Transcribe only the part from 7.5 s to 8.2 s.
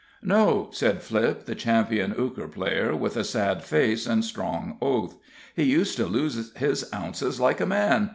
a man.